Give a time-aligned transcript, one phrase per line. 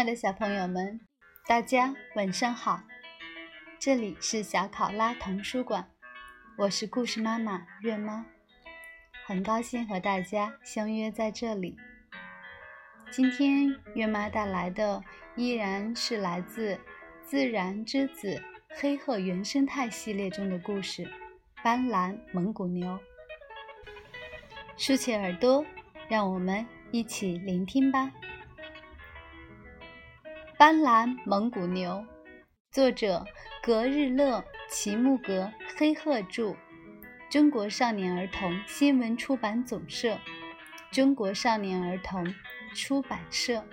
[0.00, 0.98] 亲爱的小朋友们，
[1.46, 2.80] 大家晚上好！
[3.78, 5.90] 这里是小考拉童书馆，
[6.56, 8.24] 我是故事妈妈月妈，
[9.26, 11.76] 很高兴和大家相约在这里。
[13.10, 15.02] 今天月妈带来的
[15.36, 16.76] 依然是来自
[17.22, 18.36] 《自然之子》
[18.80, 21.04] 黑鹤原生态系列中的故事
[21.62, 22.88] 《斑斓蒙古牛》。
[24.78, 25.62] 竖起耳朵，
[26.08, 28.10] 让我们一起聆听吧。
[30.60, 32.04] 斑斓蒙古牛，
[32.70, 33.24] 作者
[33.62, 36.54] 格日乐、齐木格、黑鹤著，
[37.30, 40.18] 中国少年儿童新闻出版总社，
[40.90, 42.34] 中国少年儿童
[42.74, 43.64] 出版社。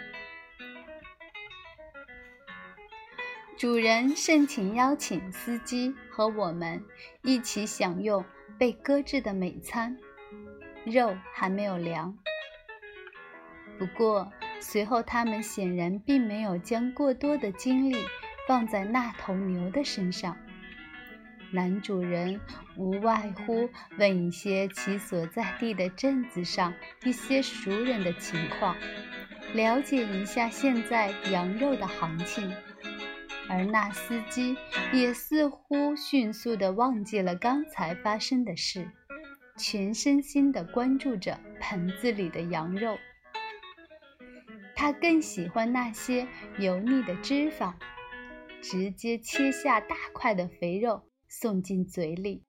[3.57, 6.81] 主人盛情邀请司机和我们
[7.21, 8.23] 一起享用
[8.57, 9.97] 被搁置的美餐，
[10.85, 12.17] 肉还没有凉。
[13.77, 14.31] 不过。
[14.59, 17.95] 随后，他们显然并没有将过多的精力
[18.47, 20.37] 放在那头牛的身上。
[21.51, 22.39] 男主人
[22.75, 26.73] 无外乎问一些其所在地的镇子上
[27.05, 28.75] 一些熟人的情况，
[29.53, 32.53] 了解一下现在羊肉的行情。
[33.49, 34.57] 而那司机
[34.91, 38.91] 也似乎迅速地忘记了刚才发生的事，
[39.57, 42.97] 全身心地关注着盆子里的羊肉。
[44.79, 46.27] 他更喜欢那些
[46.59, 47.73] 油腻的脂肪，
[48.61, 52.43] 直接切下大块的肥肉送进嘴里。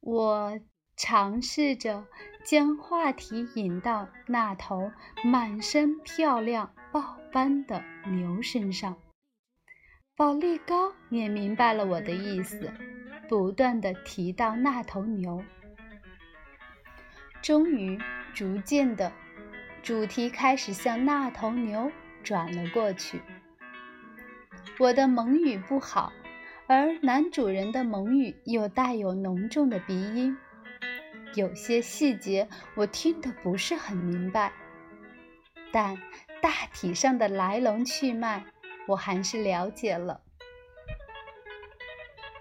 [0.00, 0.60] 我
[0.94, 2.06] 尝试着
[2.44, 4.92] 将话题引到那头
[5.24, 8.98] 满身漂亮豹斑的牛身上。
[10.14, 12.70] 宝利高也明白了我的意思，
[13.26, 15.42] 不断的提到那头牛。
[17.40, 17.98] 终于，
[18.34, 19.10] 逐渐的。
[19.82, 21.90] 主题开始向那头牛
[22.22, 23.22] 转了过去。
[24.78, 26.12] 我的蒙语不好，
[26.66, 30.36] 而男主人的蒙语又带有浓重的鼻音，
[31.34, 34.52] 有些细节我听得不是很明白，
[35.72, 35.96] 但
[36.42, 38.44] 大体上的来龙去脉
[38.86, 40.20] 我还是了解了。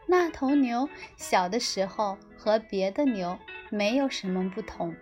[0.05, 3.37] 那头牛小的时候和别的牛
[3.69, 4.95] 没有什么不同。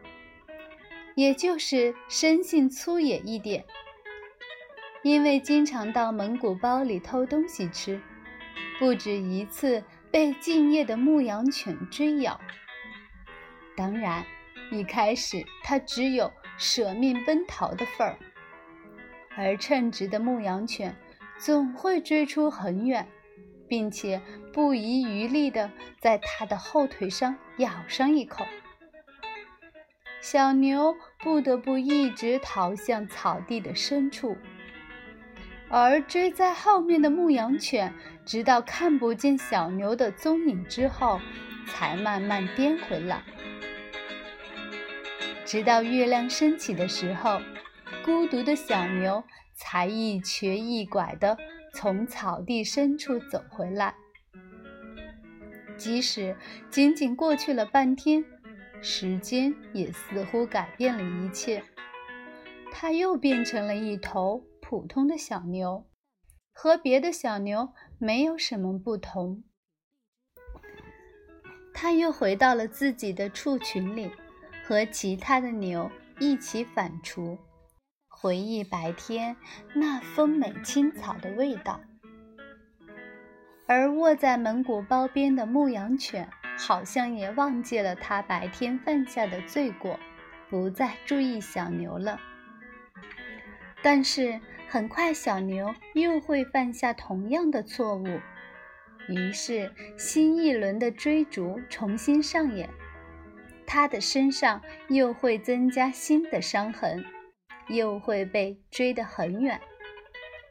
[1.17, 3.65] 也就是生性粗野一点，
[5.01, 7.99] 因为经常到蒙古包里偷东西吃，
[8.77, 12.39] 不止一次被敬业的牧羊犬追咬。
[13.75, 14.23] 当然，
[14.71, 18.19] 一开始它只有舍命奔逃的份儿，
[19.35, 20.95] 而称职的牧羊犬
[21.39, 23.07] 总会追出很远，
[23.67, 24.21] 并且
[24.53, 28.45] 不遗余力地在它的后腿上咬上一口。
[30.19, 34.37] 小牛不得不一直逃向草地的深处，
[35.67, 37.93] 而追在后面的牧羊犬，
[38.25, 41.19] 直到看不见小牛的踪影之后，
[41.65, 43.23] 才慢慢颠回来。
[45.43, 47.41] 直到月亮升起的时候，
[48.05, 49.23] 孤独的小牛
[49.53, 51.37] 才一瘸一拐地
[51.73, 53.95] 从草地深处走回来。
[55.77, 56.35] 即使
[56.69, 58.23] 仅仅过去了半天。
[58.81, 61.63] 时间也似乎改变了一切，
[62.71, 65.87] 它又变成了一头普通的小牛，
[66.53, 69.43] 和别的小牛没有什么不同。
[71.73, 74.11] 它又回到了自己的畜群里，
[74.63, 77.37] 和其他的牛一起反刍，
[78.07, 79.35] 回忆白天
[79.75, 81.81] 那丰美青草的味道。
[83.67, 86.29] 而卧在蒙古包边的牧羊犬。
[86.57, 89.99] 好像也忘记了他白天犯下的罪过，
[90.49, 92.19] 不再注意小牛了。
[93.81, 98.19] 但是很快，小牛又会犯下同样的错误，
[99.07, 102.67] 于是新一轮的追逐重新上演。
[103.65, 107.05] 他的身上又会增加新的伤痕，
[107.67, 109.59] 又会被追得很远，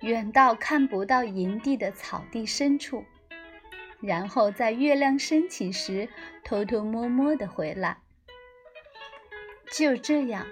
[0.03, 3.05] 远到看不到营地的草地深处。
[4.01, 6.09] 然后在月亮升起时
[6.45, 7.99] 偷偷摸摸地回来。
[9.73, 10.47] 就这样，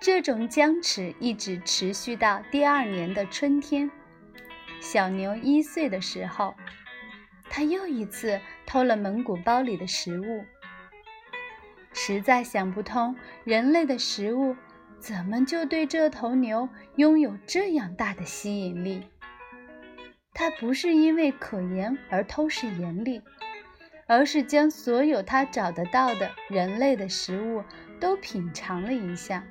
[0.00, 3.90] 这种僵持一直持续到第二年的春天。
[4.80, 6.54] 小牛一岁的时候，
[7.50, 10.44] 他又一次偷了蒙古包里的食物。
[11.92, 14.56] 实在想不通，人类的食物
[15.00, 19.08] 怎么就对这头牛拥有这样大的吸引力。
[20.38, 23.20] 他不是因为可盐而偷食盐粒，
[24.06, 27.64] 而是将所有他找得到的人类的食物
[27.98, 29.42] 都品尝了一下。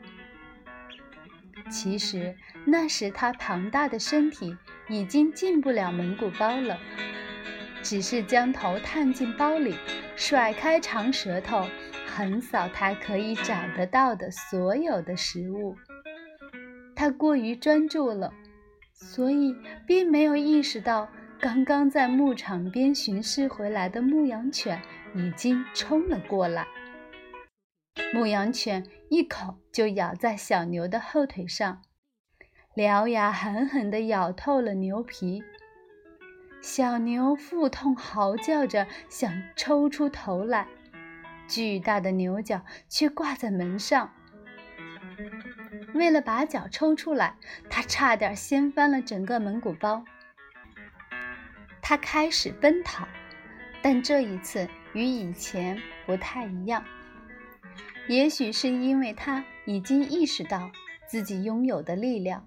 [1.69, 2.33] 其实
[2.65, 4.55] 那时它庞大的身体
[4.87, 6.79] 已经进不了蒙古包了，
[7.83, 9.75] 只是将头探进包里，
[10.15, 11.67] 甩开长舌头，
[12.05, 15.75] 横扫它可以找得到的所有的食物。
[16.95, 18.33] 它过于专注了，
[18.99, 19.55] 所以
[19.85, 21.07] 并没有意识到
[21.39, 24.81] 刚刚在牧场边巡视回来的牧羊犬
[25.13, 26.65] 已经冲了过来。
[28.11, 31.83] 牧羊犬一口就咬在小牛的后腿上，
[32.75, 35.43] 獠牙狠狠地咬透了牛皮。
[36.59, 40.67] 小牛腹痛，嚎叫着想抽出头来，
[41.47, 44.11] 巨大的牛角却挂在门上。
[45.93, 47.35] 为了把脚抽出来，
[47.69, 50.03] 他差点掀翻了整个蒙古包。
[51.81, 53.07] 他开始奔逃，
[53.81, 56.83] 但这一次与以前不太一样。
[58.07, 60.71] 也许是因为他已经意识到
[61.07, 62.45] 自己拥有的力量，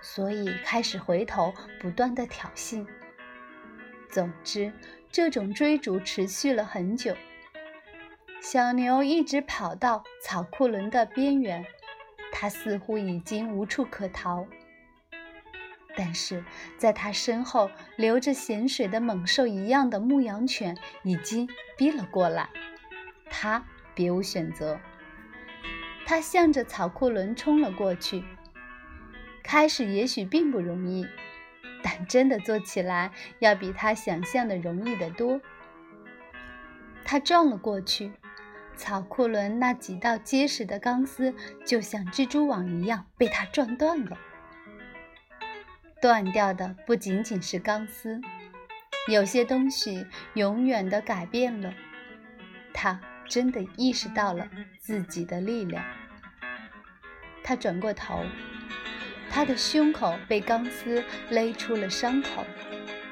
[0.00, 2.86] 所以开始回头，不断的挑衅。
[4.08, 4.72] 总之，
[5.10, 7.14] 这种追逐持续了很久。
[8.40, 11.64] 小牛一直跑到草库伦的边缘，
[12.40, 14.46] 它似乎已经无处可逃。
[15.94, 16.42] 但是，
[16.78, 21.46] 在它身后流着咸水的猛兽一样的牧羊犬已经
[21.76, 22.48] 逼了过来，
[23.28, 23.62] 它。
[23.92, 24.80] 别无选择，
[26.06, 28.24] 他向着草库伦冲了过去。
[29.42, 31.06] 开始也许并不容易，
[31.82, 33.10] 但真的做起来
[33.40, 35.38] 要比他想象的容易得多。
[37.04, 38.12] 他撞了过去，
[38.80, 41.34] 草库伦那几道结实的钢丝
[41.66, 44.16] 就像蜘蛛网一样被他撞断了。
[46.00, 48.22] 断掉的不仅仅是钢丝，
[49.06, 51.74] 有些东西永远的改变了
[52.72, 52.98] 他。
[53.28, 54.48] 真的意识到了
[54.80, 55.84] 自己的力量，
[57.44, 58.24] 他转过头，
[59.30, 62.44] 他的胸口被钢丝勒出了伤口，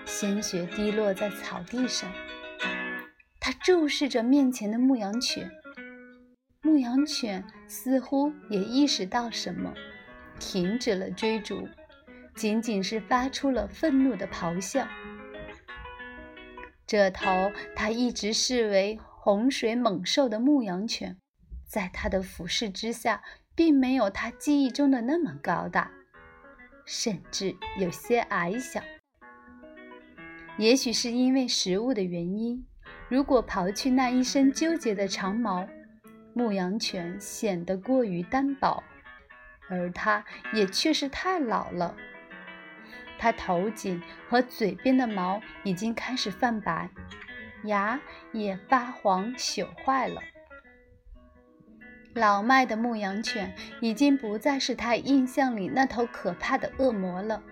[0.04, 2.10] 鲜血滴落在草地上。
[3.38, 5.48] 他注视着面前的牧羊犬，
[6.62, 9.72] 牧羊犬似乎也意识到什么，
[10.38, 11.68] 停止了追逐，
[12.34, 14.86] 仅仅是发出了愤怒的咆哮。
[16.86, 17.26] 这头
[17.74, 18.98] 他一直视为。
[19.20, 21.18] 洪水猛兽的牧羊犬，
[21.66, 23.22] 在他的俯视之下，
[23.54, 25.90] 并没有他记忆中的那么高大，
[26.86, 28.80] 甚至有些矮小。
[30.56, 32.64] 也许是因为食物的原因，
[33.10, 35.68] 如果刨去那一身纠结的长毛，
[36.38, 38.84] 牧羊犬显得过于单薄，
[39.68, 41.96] 而它也确实太老了。
[43.18, 46.88] 它头颈和嘴边的毛已经开始泛白。
[47.64, 48.00] 牙
[48.30, 50.22] 也发黄朽坏了。
[52.14, 57.42] 老迈的牧羊犬已经不再是他印象里那头可怕的恶魔了。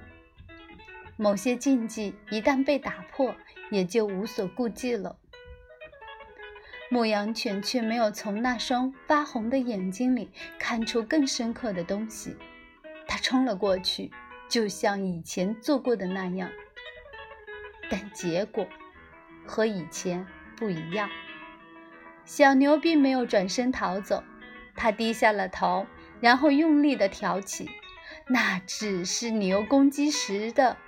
[1.17, 3.35] 某些禁忌一旦被打破，
[3.73, 5.19] 也就无所顾忌了。
[6.97, 12.35] 牧羊犬却没有从那双发红的眼睛里看出更深刻的东西。
[13.07, 14.11] 它冲了过去，
[14.49, 16.51] 就像以前做过的那样，
[17.91, 18.67] 但结果……
[19.45, 20.27] 和以前
[20.57, 21.11] 不一样，
[22.25, 24.25] 小牛并没有转身逃走，
[24.75, 25.87] 它低下了头，
[26.23, 27.69] 然后用力地挑起。
[28.27, 30.79] 那只是牛攻击时的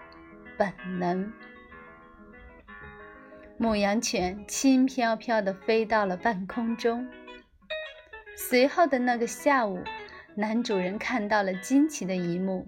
[0.56, 1.30] 本能。
[3.60, 7.08] 牧羊犬轻飘飘地飞到了半空中。
[8.36, 9.82] 随后的那个下午，
[10.36, 12.64] 男主人看到了惊奇的一幕：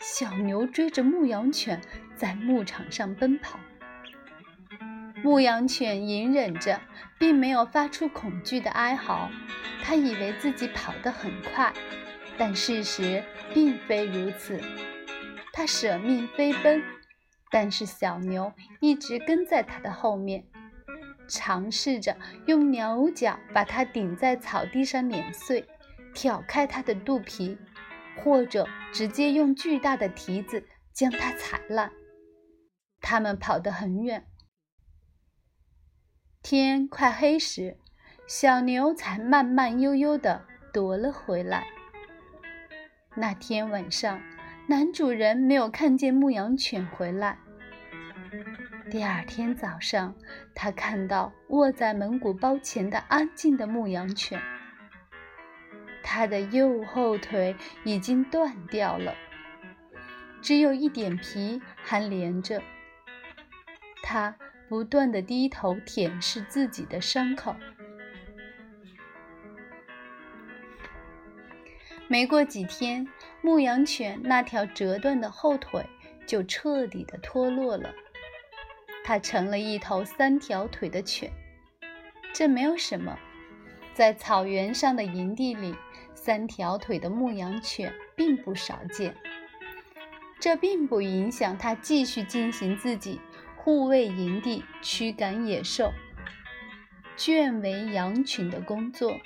[0.00, 1.78] 小牛追着牧羊犬
[2.16, 3.60] 在牧场上奔跑。
[5.22, 6.80] 牧羊犬隐忍着，
[7.18, 9.28] 并没有发出恐惧的哀嚎。
[9.82, 11.70] 他以为自己跑得很快，
[12.38, 13.22] 但事实
[13.52, 14.58] 并非如此。
[15.52, 16.82] 他舍命飞奔，
[17.52, 20.44] 但是小牛一直跟在他的后面，
[21.28, 22.16] 尝试着
[22.46, 25.68] 用牛角把它顶在草地上碾碎，
[26.14, 27.58] 挑开它的肚皮，
[28.16, 31.92] 或者直接用巨大的蹄子将它踩烂。
[33.00, 34.26] 他们跑得很远。
[36.42, 37.76] 天快黑时，
[38.26, 41.66] 小牛才慢慢悠悠地夺了回来。
[43.14, 44.20] 那天晚上，
[44.68, 47.38] 男主人没有看见牧羊犬回来。
[48.92, 50.14] 第二天早上，
[50.54, 54.38] 他看到卧在蒙古包前的安静的牧羊犬，
[56.02, 59.14] 它的右后腿已经断掉了，
[60.42, 62.62] 只有一点皮还连着。
[64.02, 64.36] 它。
[64.68, 67.54] 不断的低头舔舐自己的伤口。
[72.08, 73.06] 没过几天，
[73.42, 75.84] 牧羊犬那条折断的后腿
[76.26, 77.94] 就彻底的脱落了，
[79.04, 81.30] 它成了一头三条腿的犬。
[82.32, 83.18] 这没有什么，
[83.94, 85.74] 在草原上的营地里，
[86.14, 89.14] 三条腿的牧羊犬并不少见。
[90.40, 93.20] 这并不影响它继续进行自己
[93.56, 95.92] 护卫营地、驱赶野兽、
[97.16, 99.20] 圈围羊群的工作。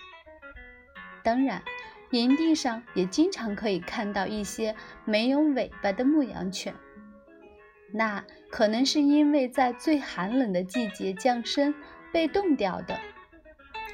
[1.23, 1.63] 当然，
[2.11, 6.75] 营地上也经常可以看到一些没有尾巴的牧羊犬，
[7.97, 11.75] 那可能是因为在最寒冷的季节降生。
[12.13, 12.99] 被冻掉的，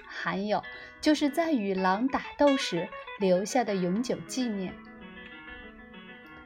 [0.07, 0.63] 还有
[1.01, 4.73] 就是在与狼打斗时留下的永久纪念。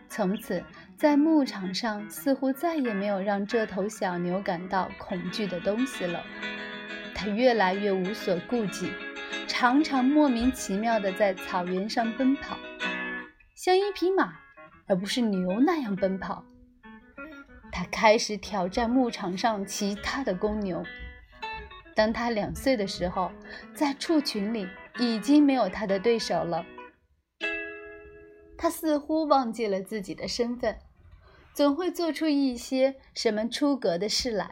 [0.09, 0.65] 从此，
[0.97, 6.25] 在牧场上似乎再也没有让这头小牛感到恐惧的东西了。
[7.15, 8.91] 它越来越无所顾忌，
[9.47, 12.57] 常常莫名其妙地在草原上奔跑，
[13.55, 14.33] 像一匹马
[14.87, 16.43] 而不是牛那样奔跑。
[17.77, 20.83] 他开始挑战牧场上其他的公牛。
[21.95, 23.31] 当他两岁的时候，
[23.75, 24.67] 在畜群里
[24.99, 26.65] 已经没有他的对手了。
[28.57, 30.79] 他似乎忘记了自己的身份，
[31.53, 34.51] 总会做出一些什么出格的事来，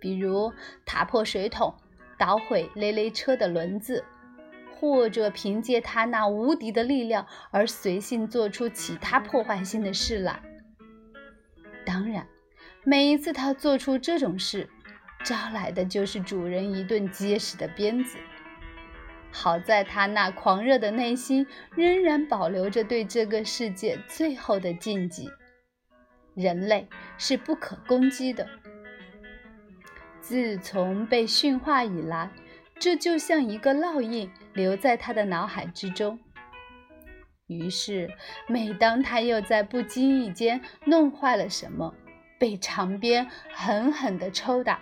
[0.00, 0.50] 比如
[0.86, 1.74] 打破水桶、
[2.18, 4.02] 捣毁雷雷车的轮子，
[4.80, 10.40] 或者凭借他那无敌的力量而随性做出其他破坏性的事来。
[11.84, 12.26] 当然，
[12.84, 14.68] 每一次他做出这种事，
[15.24, 18.18] 招来的就是主人一顿结实的鞭子。
[19.30, 25.30] 好在他那狂热的内心仍然保留着对这个世界最后的禁忌：
[26.34, 26.86] 人类
[27.16, 28.46] 是不可攻击的。
[30.20, 32.30] 自从被驯化以来，
[32.78, 36.18] 这就像一个烙印留在他的脑海之中。
[37.52, 38.10] 于是，
[38.48, 41.94] 每当他又在不经意间弄坏了什么，
[42.38, 44.80] 被长鞭狠狠地抽打。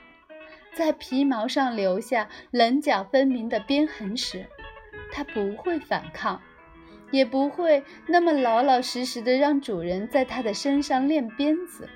[0.73, 4.47] 在皮毛上留下棱角分明的鞭痕时，
[5.13, 6.41] 它不会反抗，
[7.11, 11.89] 也不会那么老老实实的让主人在它的身上练鞭子。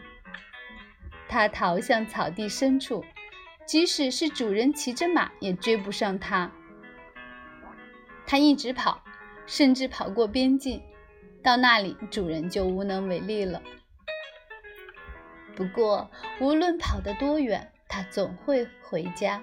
[1.28, 3.04] 它逃向草地深处，
[3.64, 6.50] 即使是主人骑着马也追不上它。
[8.26, 9.03] 它一直跑，
[9.46, 10.82] 甚至跑过边境，
[11.42, 13.62] 到那里主人就无能为力了。
[15.56, 16.10] 不过，
[16.40, 19.42] 无论跑得多远，它总会回家。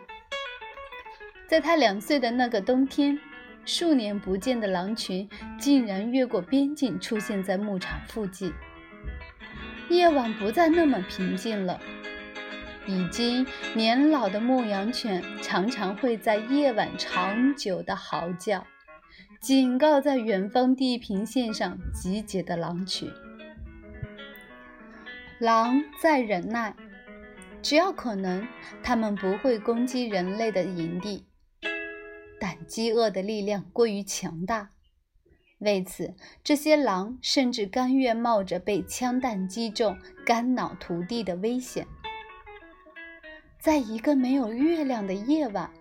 [1.48, 3.20] 在他两岁的那个冬天，
[3.66, 5.30] 数年不见的狼群
[5.60, 8.54] 竟然越过边境，出现在牧场附近。
[9.90, 11.80] 夜晚不再那么平静了，
[12.86, 18.66] 已经年老的牧羊犬常常会在夜晚长久的嚎叫，
[19.42, 23.12] 警告在远方地平线上集结的狼群。
[25.40, 26.76] 狼在忍耐。
[27.64, 28.48] 只要可能，
[28.84, 31.26] 它们不会攻击人类的营地，
[32.40, 34.70] 但饥饿的力量过于强大，
[35.58, 41.88] 为此，这些狼甚至甘愿冒着被枪弹击中、肝脑涂地的危险。
[43.60, 45.72] 在一个没有月亮的夜晚，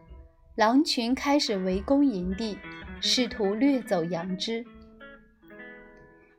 [0.55, 2.59] 狼群开始围攻营地，
[3.01, 4.65] 试图掠走羊只。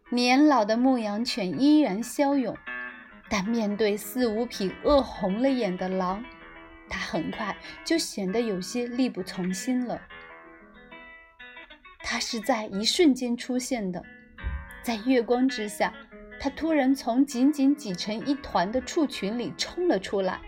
[0.09, 2.57] 年老的牧羊犬依然骁勇。
[3.33, 6.21] 但面对四五匹饿红了眼的狼，
[6.89, 10.01] 他很快就显得有些力不从心了。
[11.99, 14.03] 他是在一瞬间出现的，
[14.83, 15.93] 在月光之下，
[16.41, 20.41] 他突然从紧紧挤成一团的畜群里冲了出来，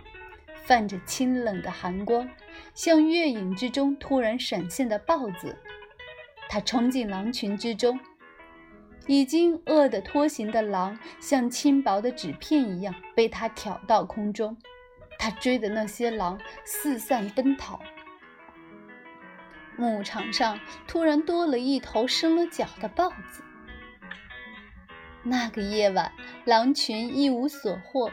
[0.66, 2.30] 泛着清冷的寒光，
[2.74, 5.58] 像月影之中突然闪现的豹子。
[6.54, 8.00] 他冲进狼群之中。
[9.08, 14.56] 已经饿得脱形的狼，像轻薄的纸片一样被他挑到空中。
[15.18, 17.80] 他追的那些狼四散奔逃。
[19.78, 23.44] 牧场上突然多了一头生了角的豹子。
[25.24, 26.12] 那个夜晚，
[26.46, 28.12] 狼群一无所获，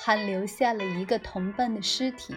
[0.00, 2.34] 还留下了一个同伴的尸体。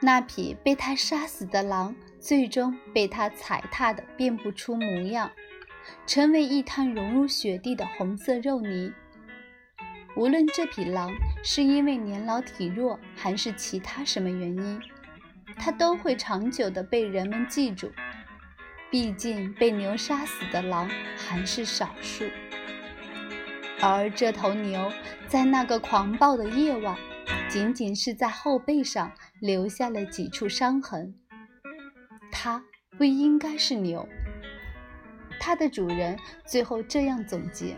[0.00, 5.30] 那匹被他杀死的狼，最终被他踩踏得辨不出模样。
[6.06, 8.92] 成为一滩融入雪地的红色肉泥。
[10.16, 11.10] 无论这匹狼
[11.42, 14.80] 是因为年老体弱，还是其他什么原因，
[15.56, 17.90] 它都会长久地被人们记住。
[18.90, 22.24] 毕竟被牛杀死的狼还是少数，
[23.80, 24.90] 而这头牛
[25.26, 26.96] 在那个狂暴的夜晚，
[27.48, 31.14] 仅仅是在后背上留下了几处伤痕。
[32.30, 32.64] 它
[32.96, 34.08] 不应该是牛。
[35.40, 37.76] 它的主人最后这样总结：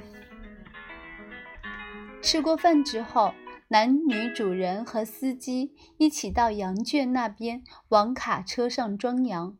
[2.23, 3.35] 吃过饭之后，
[3.69, 9.57] 男女主人和司机一起到羊圈那边往卡车上装羊，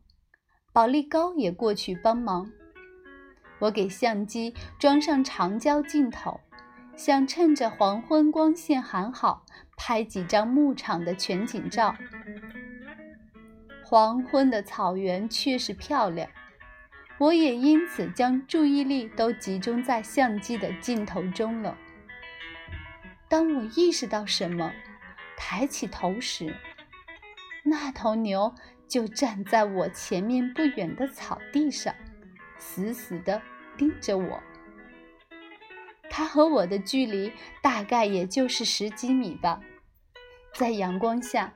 [0.73, 2.51] 保利高也过去帮忙。
[3.59, 6.39] 我给相机装上长焦镜头，
[6.95, 9.45] 想趁着黄昏光线还好，
[9.77, 11.95] 拍几张牧场的全景照。
[13.91, 16.29] 黄昏的草原确实漂亮，
[17.17, 21.77] 我也因此将注意力都集中在相机的镜头中了。
[23.27, 24.71] 当我意识到什么，
[25.35, 26.55] 抬起头时，
[27.63, 28.55] 那头牛
[28.87, 31.93] 就站在我前面不远的草地上，
[32.57, 33.41] 死死地
[33.75, 34.41] 盯着我。
[36.09, 39.59] 它和我的距离大概也就是十几米吧，
[40.53, 41.51] 在阳光下。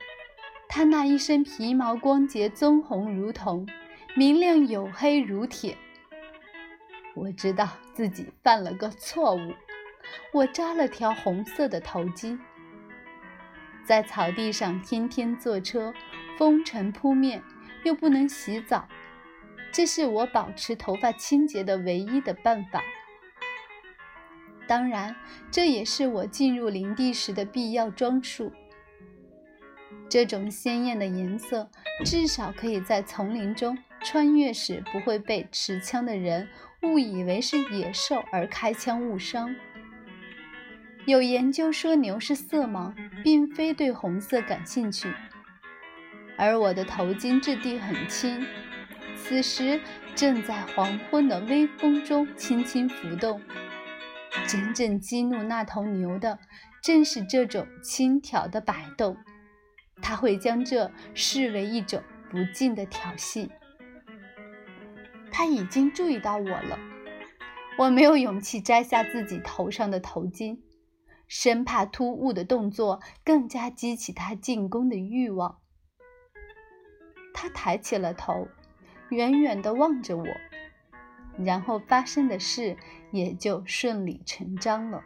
[0.68, 3.66] 他那一身皮毛光洁棕红如铜，
[4.14, 5.76] 明亮黝黑如铁。
[7.14, 9.54] 我知道自己犯了个错误，
[10.32, 12.38] 我扎了条红色的头巾，
[13.84, 15.94] 在草地上天天坐车，
[16.36, 17.42] 风尘扑面，
[17.84, 18.86] 又不能洗澡，
[19.72, 22.82] 这是我保持头发清洁的唯一的办法。
[24.66, 25.16] 当然，
[25.50, 28.52] 这也是我进入林地时的必要装束。
[30.08, 31.68] 这种鲜艳的颜色，
[32.04, 36.48] 至少可以在丛林中穿越时不会被持枪的人
[36.82, 39.54] 误以为是野兽而开枪误伤。
[41.06, 45.12] 有研究说牛是色盲，并非对红色感兴趣。
[46.36, 48.46] 而我的头巾质地很轻，
[49.16, 49.80] 此时
[50.14, 53.40] 正在黄昏的微风中轻轻浮动。
[54.46, 56.38] 真正激怒那头牛的，
[56.82, 59.16] 正是这种轻佻的摆动。
[60.02, 63.48] 他会将这视为一种不敬的挑衅。
[65.30, 66.78] 他已经注意到我了，
[67.78, 70.58] 我没有勇气摘下自己头上的头巾，
[71.28, 75.58] 生怕突兀的动作更加激起他进攻的欲望。
[77.34, 78.48] 他抬起了头，
[79.10, 80.26] 远远地望着我，
[81.38, 82.78] 然后发生的事
[83.12, 85.04] 也就顺理成章了。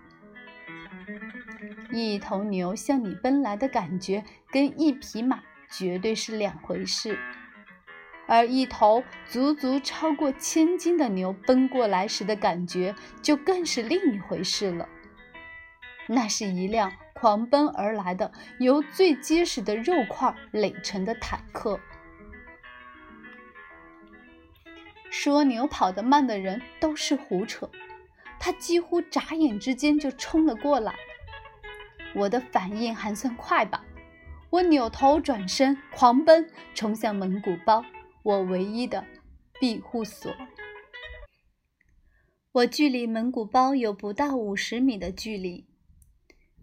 [1.93, 7.15] 一头牛向你奔来的感觉，跟一匹马绝对是两回事；
[8.27, 14.89] 而一头足足超过千斤的牛奔过来时的感觉，就更是另一回事了。
[16.07, 21.79] 那是一辆狂奔而来的、由最结实的肉块垒成的坦克。
[25.11, 27.69] 说牛跑得慢的人都是胡扯，
[28.39, 30.95] 他几乎眨眼之间就冲了过来。
[32.15, 33.85] 我的反应还算快吧？
[34.51, 37.85] 我扭头转身，狂奔，冲向蒙古包，
[38.25, 39.07] 我唯一的
[39.61, 40.35] 庇护所。
[42.53, 45.69] 我距离蒙古包有不到五十米的距离，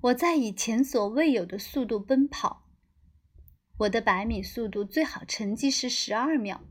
[0.01, 2.65] 我在以前所未有的速度奔跑。
[3.77, 6.61] 我的百米速度最好成绩是十二秒，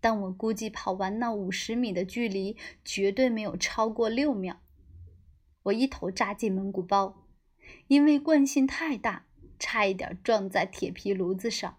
[0.00, 4.56] 但我估计跑完那五十米的距离绝对没有超过六秒。
[5.64, 7.25] 我一头扎进蒙古包。
[7.88, 9.26] 因为惯性太大，
[9.58, 11.78] 差一点撞在铁皮炉子上。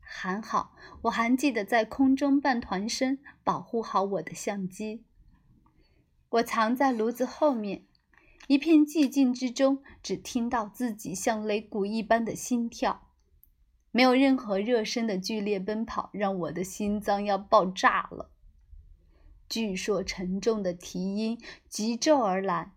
[0.00, 5.04] 还好，我还记得在空中半团身，保护好我的相机。
[6.30, 7.86] 我藏在炉子后面，
[8.48, 13.08] 一片寂静之中，只听到自己像擂鼓一般的心跳。
[13.92, 18.30] 没有任何热身的剧烈奔跑，让我的心脏要爆炸了。
[19.48, 22.72] 巨硕沉重的蹄音急骤而来。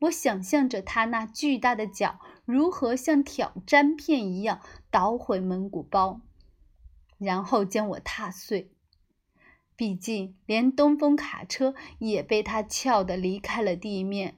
[0.00, 6.20] 我想象着他那巨大的脚如何像挑粘片一样捣毁蒙古包，
[7.18, 8.70] 然后将我踏碎。
[9.76, 14.36] 毕竟，连东风卡车也被他撬得离开了地面，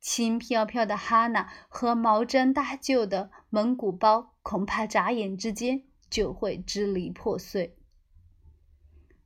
[0.00, 7.76] 轻飘飘的哈娜和毛毡搭就的蒙古包恐怕眨眼之间就会支离破碎。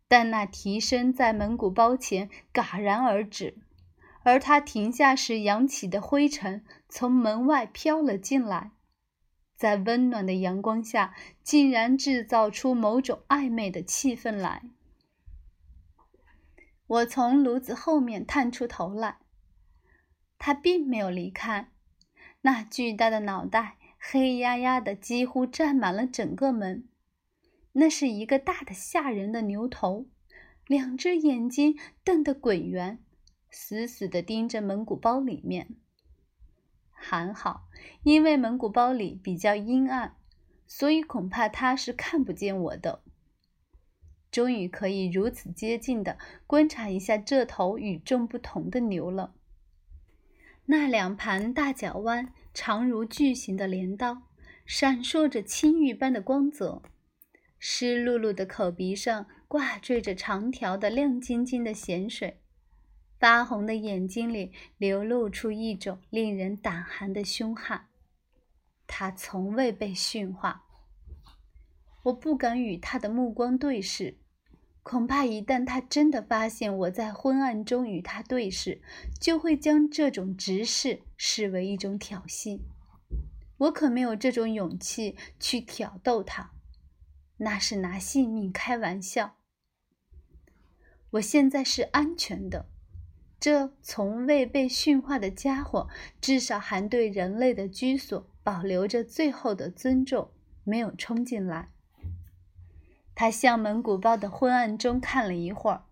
[0.07, 3.59] 但那蹄声在蒙古包前戛然而止。
[4.23, 8.73] 而他停下时扬起的灰尘从门外飘了进来，
[9.57, 14.63] 在温暖的阳光下，竟然制造出某种暧昧的气氛来。
[16.87, 19.19] 我从炉子后面探出头来，
[20.39, 21.71] 他并没有离开。
[22.43, 26.89] 那巨大的脑袋黑压压的，几乎占满了整个门。
[27.73, 30.07] 那是一个大的吓人的牛头，
[30.67, 32.99] 两只眼睛瞪得滚圆。
[33.51, 35.69] 死死地盯着蒙古包里面，
[36.93, 37.69] 还好，
[38.03, 40.17] 因为蒙古包里比较阴暗，
[40.67, 43.03] 所以恐怕他是看不见我的。
[44.31, 49.35] 终于可以如此接近的观察一下这头与众不同的牛了。
[50.67, 54.23] 那两盘大角弯、长如巨型的镰刀，
[54.65, 56.81] 闪烁着青玉般的光泽，
[57.59, 62.41] 湿漉漉的口鼻上挂坠着长条的亮晶晶的咸水，
[63.21, 67.87] 发红的眼睛里流露出一种令人胆寒的凶悍。
[68.87, 70.65] 他从未被驯化，
[72.05, 74.17] 我不敢与他的目光对视。
[74.83, 78.81] 恐怕一旦他真的发现我在昏暗中与他对视，
[79.21, 82.59] 就会将这种直视视为一种挑衅。
[83.59, 86.53] 我可没有这种勇气去挑逗他，
[87.37, 89.37] 那是拿性命开玩笑。
[91.11, 92.71] 我现在是安全的，
[93.41, 95.89] 这从未被驯化的家伙
[96.21, 100.31] 至少还对人类的居所保留着最后的尊重，
[100.63, 101.71] 没有冲进来。
[103.15, 105.85] 他向蒙古包的昏暗中看了一会儿，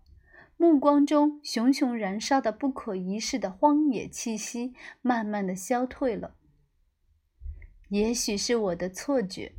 [0.57, 6.35] 目光中熊熊燃烧的不可一世的荒野气息慢慢的消退了。
[7.89, 9.53] 也许是我的错觉，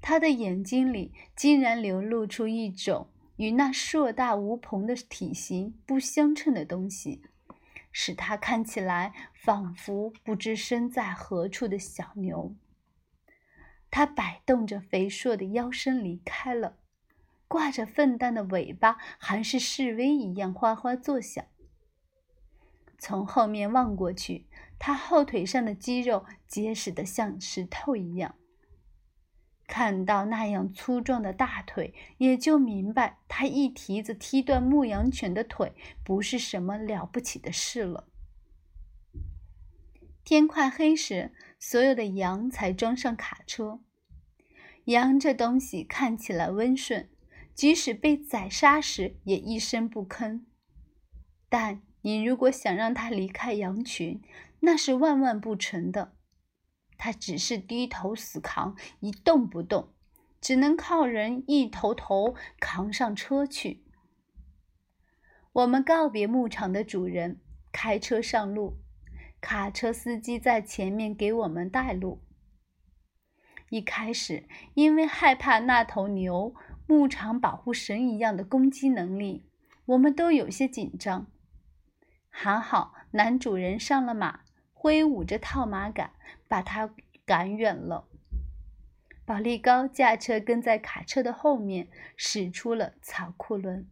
[0.00, 7.22] 他的眼睛里竟然流露出一种与那硕大无朋的体型不相称的东西，
[7.90, 12.54] 使他看起来仿佛不知身在何处的小牛。
[13.90, 16.78] 它摆动着肥硕的腰身离开了，
[17.46, 21.44] 挂着粪蛋的尾巴还是示威一样哗哗作响。
[22.98, 24.46] 从后面望过去，
[24.78, 28.34] 它后腿上的肌肉结实的像石头一样。
[29.66, 35.72] 看到那样粗壮的大腿，也就明白他一蹄子踢断牧羊犬的腿
[36.04, 38.08] 不是什么了不起的事了。
[40.24, 41.32] 天快黑时。
[41.66, 43.80] 所有的羊才装上卡车。
[44.84, 47.08] 羊这东西看起来温顺，
[47.54, 50.42] 即使被宰杀时也一声不吭。
[51.48, 54.20] 但你如果想让它离开羊群，
[54.60, 56.12] 那是万万不成的。
[56.96, 59.88] 他只是低头死扛，一动不动，
[60.40, 63.84] 只能靠人一头头扛上车去。
[65.52, 67.40] 我们告别牧场的主人，
[67.72, 68.78] 开车上路。
[69.40, 72.22] 卡车司机在前面给我们带路。
[73.68, 76.54] 一开始，因为害怕那头牛
[76.86, 79.46] 牧场保护神一样的攻击能力，
[79.84, 81.26] 我们都有些紧张。
[82.30, 84.40] 还好，男主人上了马，
[84.72, 86.12] 挥舞着套马杆，
[86.48, 88.08] 把他赶远了。
[89.26, 93.88] 保利高驾车跟在卡车的后面，驶出了草库伦。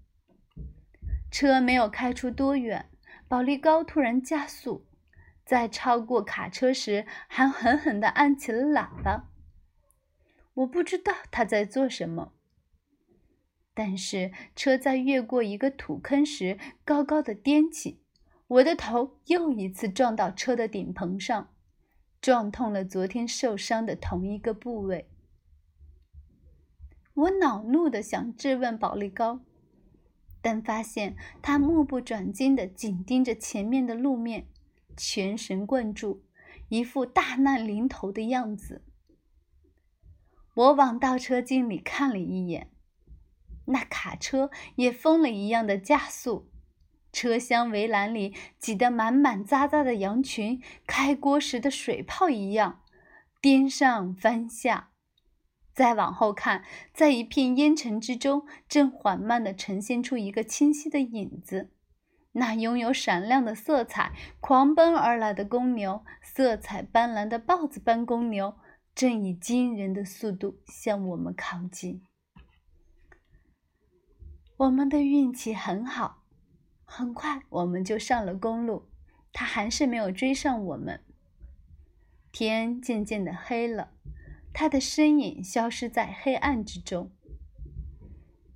[1.31, 2.91] 车没有开出多远，
[3.27, 4.87] 保利高突然加速。
[5.45, 9.31] 在超过卡车时，还狠狠地按起了喇叭。
[10.55, 12.35] 我不知道他在做什么，
[13.73, 18.03] 但是车在越过一个土坑时，高高的颠起，
[18.47, 21.52] 我的头又一次撞到车的顶棚上，
[22.23, 25.11] 撞痛了昨天受伤的同一个部位。
[27.15, 29.41] 我恼怒的想质问保利高，
[30.41, 34.47] 但发现他目不转睛地紧盯着前面的路面。
[34.97, 36.23] 全神贯注，
[36.69, 38.85] 一副大难临头的样子。
[40.55, 42.71] 我往倒车镜里看了一眼，
[43.65, 46.52] 那卡车也疯了一样的加速，
[47.13, 52.81] 车厢围栏里挤得满满扎扎的羊群，开锅时的水泡一样，
[53.41, 54.89] 颠上翻下。
[55.75, 61.71] 再往后看，在一片烟尘之中，正缓慢地呈现出一个清晰的影子。
[62.33, 68.55] 那拥有闪亮的色彩、狂奔而来的公牛，色彩斑斓的豹子般公牛，
[68.95, 72.03] 正以惊人的速度向我们靠近。
[74.59, 76.22] 我们的运气很好，
[76.93, 78.89] 很快我们就上了公路。
[79.33, 81.01] 他还是没有追上我们。
[82.31, 83.93] 天渐渐的黑了，
[84.53, 87.11] 他的身影消失在黑暗之中。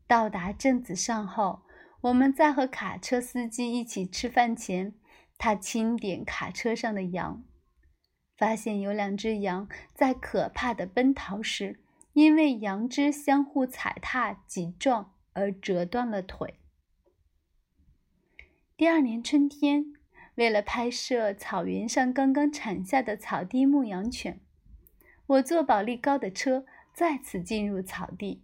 [0.06, 1.62] 到达镇子上后。
[2.02, 4.94] 我们在和卡车司机一起吃饭前，
[5.38, 7.42] 他清点卡车上的羊，
[8.36, 11.80] 发现有两只羊在可怕的奔逃时，
[12.12, 16.60] 因为羊只相互踩踏挤撞而折断了腿。
[18.78, 19.94] 第二年春天，
[20.34, 24.38] 为了拍摄草原上刚刚产下的草地牧羊犬，
[25.26, 28.42] 我坐保利高的车再次进入草地。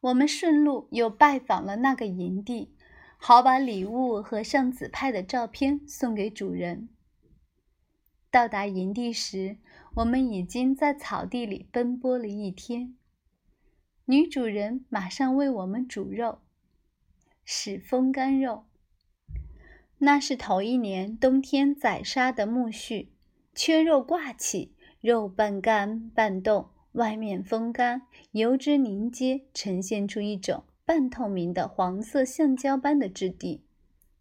[0.00, 2.74] 我们顺路又拜访了那个营地，
[3.18, 6.88] 好把礼物和上次拍的照片送给主人。
[8.30, 9.58] 到达营地时，
[9.96, 12.96] 我们已经在草地里奔波了一天。
[14.06, 16.38] 女主人马上为我们煮肉，
[17.52, 18.62] 是风干肉。
[19.98, 23.08] 那是头一年冬天宰杀的苜蓿，
[23.56, 33.64] 缺肉挂起，肉半干半冻，外面风干，油脂凝结，呈现出一种半透明的黄色橡胶般的质地，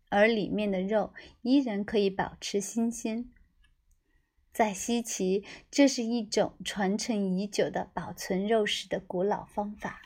[0.09, 1.13] 而里面的肉
[1.43, 3.29] 依然可以保持新鲜。
[4.51, 10.01] 在西岐，这是一种传承已久的保存肉食的古老方法。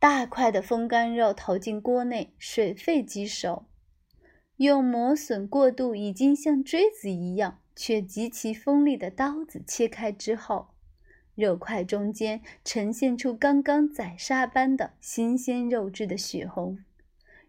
[0.00, 3.66] 大块的风干肉投进锅内，水沸即熟。
[4.56, 10.68] 用磨损过度、已经像锥子一样却极其锋利的刀子切开之后，
[11.34, 16.78] 肉块中间呈现出刚刚宰杀般的新鲜肉质的血红，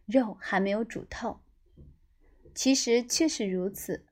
[0.06, 1.40] 肉还没有煮透。
[2.54, 4.06] 其实确实如此，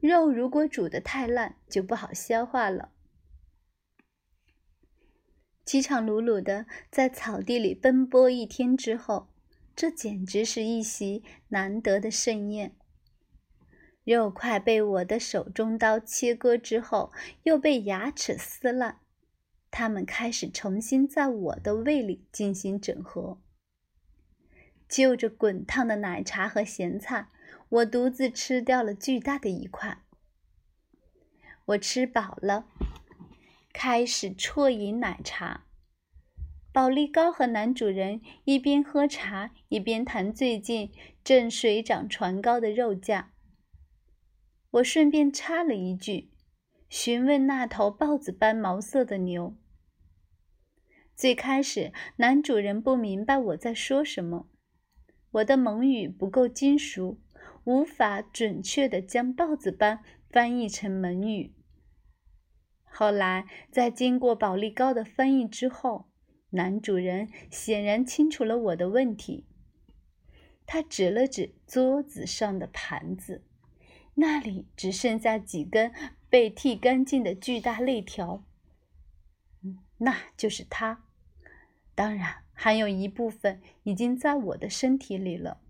[0.00, 2.90] 肉如果煮得太烂，就不好消化了。
[5.66, 9.28] 饥肠辘辘的在草地里奔波一天之后，
[9.74, 12.76] 这简直是一席难得的盛宴。
[14.04, 19.00] 肉块被我的手中刀切割之后，又被牙齿撕烂，
[19.72, 23.42] 它们开始重新在我的胃里进行整合。
[24.88, 27.26] 就着滚烫的奶茶和咸菜，
[27.68, 30.04] 我独自吃掉了巨大的一块。
[31.64, 32.68] 我吃饱了。
[33.78, 35.66] 开始啜饮奶茶。
[36.72, 40.90] 保利高和男主人一边喝茶，一边谈最近
[41.22, 43.34] 正水涨船高的肉价。
[44.70, 46.30] 我顺便插了一句，
[46.88, 49.54] 询问那头豹子般毛色的牛。
[51.14, 54.48] 最开始，男主人不明白我在说什么，
[55.32, 57.18] 我的蒙语不够精熟，
[57.64, 61.52] 无法准确地将豹子般翻译成蒙语。
[62.98, 66.08] 后来，在经过保利高的翻译之后，
[66.48, 69.44] 男主人显然清楚了我的问题。
[70.64, 73.44] 他指了指桌子上的盘子，
[74.14, 75.92] 那里只剩下几根
[76.30, 78.42] 被剃干净的巨大肋条。
[79.98, 81.04] 那就是他。
[81.94, 85.60] 当然，还有一部分已经在我的身体里了。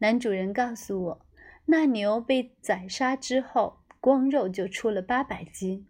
[0.00, 1.26] 男主人告诉我，
[1.64, 3.78] 那牛被宰杀之后。
[4.08, 5.86] 光肉就出了八百斤，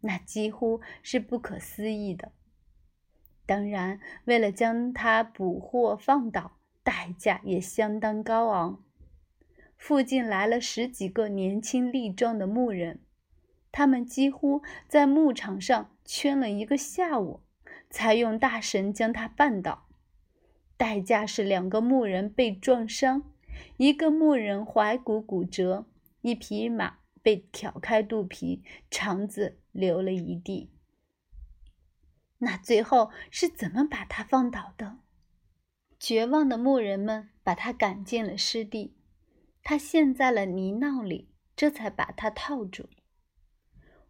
[0.00, 2.32] 那几乎是不可思议的。
[3.44, 6.52] 当然，为了将它捕获放倒，
[6.82, 8.82] 代价也相当高昂。
[9.76, 13.00] 附近来了十几个年轻力壮的牧人，
[13.70, 17.42] 他们几乎在牧场上圈了一个下午，
[17.90, 19.88] 才用大绳将它绊倒。
[20.78, 23.24] 代价是两个牧人被撞伤，
[23.76, 25.84] 一个牧人踝骨骨折，
[26.22, 27.00] 一匹马。
[27.28, 30.72] 被挑开肚皮，肠子流了一地。
[32.38, 35.00] 那最后是怎么把他放倒的？
[36.00, 38.96] 绝望的牧人们把他赶进了湿地，
[39.62, 42.88] 他陷在了泥淖里，这才把他套住。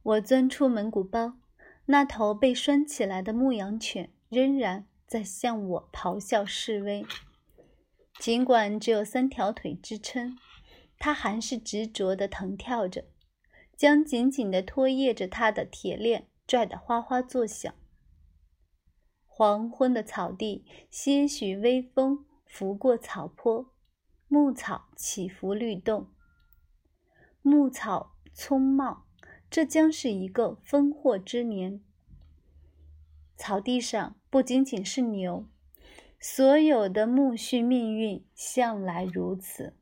[0.05, 1.39] 我钻出蒙古包，
[1.87, 7.05] 那头被拴起来的牧羊犬仍然在向我咆哮示威，
[8.21, 10.39] 尽管只有三条腿支撑。
[10.99, 13.05] 它还是执着地腾跳着，
[13.77, 17.73] 将紧紧地拖曳着它的铁链拽得哗哗作响。
[19.27, 23.73] 黄昏的草地，些许微风拂过草坡，
[24.27, 26.09] 牧草起伏律动。
[27.41, 29.07] 牧草葱茂，
[29.49, 31.81] 这将是一个丰获之年。
[33.37, 35.47] 草地上不仅仅是牛，
[36.19, 39.77] 所有的苜蓿命运向来如此。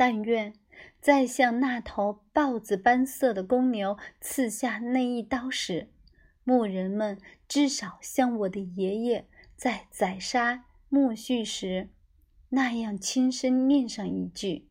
[0.00, 0.54] 但愿
[0.98, 5.90] 在向那头豹子般色的公牛刺下那一刀时，
[6.42, 11.90] 牧人们至少像我的爷爷在宰杀苜蓿时
[12.48, 14.70] 那样轻声念上一句：“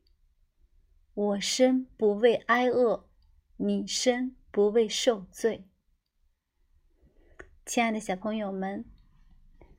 [1.13, 3.05] 我生不为挨饿，
[3.57, 5.67] 你生不为受罪。”
[7.67, 8.83] 亲爱的小朋友们，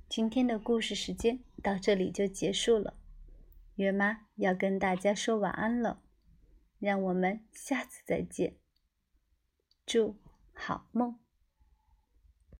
[0.09, 3.00] 今天的故事时间到这里就结束了。
[3.81, 6.03] 月妈要跟大家说晚安了，
[6.79, 8.57] 让我们下次再见，
[9.87, 10.17] 祝
[10.53, 11.19] 好梦。